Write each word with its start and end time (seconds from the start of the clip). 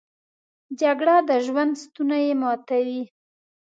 جګړه 0.81 1.15
د 1.29 1.31
ژوند 1.45 1.73
ستونی 1.83 2.25
ماتوي 2.41 3.03